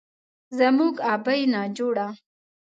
[0.57, 2.07] زموږ ابۍ ناجوړه